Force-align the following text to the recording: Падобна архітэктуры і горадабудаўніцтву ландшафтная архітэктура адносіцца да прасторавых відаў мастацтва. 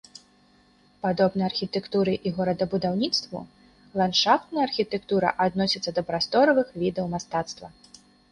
Падобна 1.03 1.43
архітэктуры 1.49 2.13
і 2.29 2.31
горадабудаўніцтву 2.37 3.39
ландшафтная 4.03 4.63
архітэктура 4.69 5.33
адносіцца 5.47 5.89
да 5.99 6.07
прасторавых 6.11 6.67
відаў 6.85 7.05
мастацтва. 7.15 7.67